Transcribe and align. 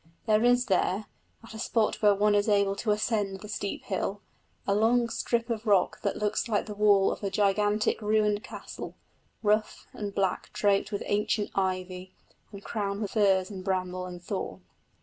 There 0.25 0.43
is 0.43 0.65
there, 0.65 1.05
at 1.43 1.53
a 1.53 1.59
spot 1.59 2.01
where 2.01 2.15
one 2.15 2.33
is 2.33 2.49
able 2.49 2.75
to 2.77 2.89
ascend 2.89 3.41
the 3.41 3.47
steep 3.47 3.83
hill, 3.83 4.21
a 4.65 4.73
long 4.73 5.09
strip 5.09 5.47
of 5.51 5.67
rock 5.67 6.01
that 6.01 6.17
looks 6.17 6.47
like 6.49 6.65
the 6.65 6.73
wall 6.73 7.11
of 7.11 7.21
a 7.21 7.29
gigantic 7.29 8.01
ruined 8.01 8.43
castle, 8.43 8.95
rough 9.43 9.85
and 9.93 10.11
black, 10.15 10.49
draped 10.53 10.91
with 10.91 11.03
ancient 11.05 11.51
ivy 11.53 12.15
and 12.51 12.63
crowned 12.63 13.03
with 13.03 13.11
furze 13.11 13.51
and 13.51 13.63
bramble 13.63 14.07
and 14.07 14.23
thorn. 14.23 14.63